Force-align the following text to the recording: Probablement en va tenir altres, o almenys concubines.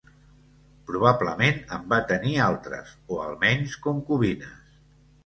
Probablement 0.89 1.59
en 1.77 1.85
va 1.91 1.99
tenir 2.11 2.33
altres, 2.45 2.95
o 3.13 3.21
almenys 3.27 3.77
concubines. 3.85 4.57